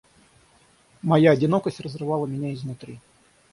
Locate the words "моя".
1.03-1.29